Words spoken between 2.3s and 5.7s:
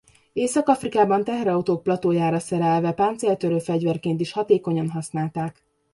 szerelve páncéltörő fegyverként is hatékonyan használták.